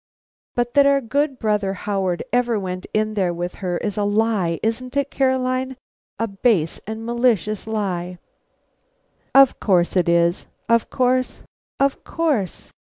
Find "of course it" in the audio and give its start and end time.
9.35-10.09